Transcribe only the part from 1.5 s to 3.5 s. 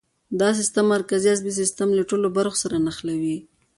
سیستم له ټولو برخو سره نښلوي.